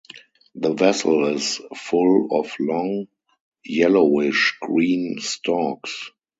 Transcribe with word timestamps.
The 0.55 0.73
vessel 0.73 1.27
is 1.27 1.61
full 1.75 2.29
of 2.31 2.51
long, 2.59 3.05
yellowish-green 3.63 5.19
stalks. 5.21 6.09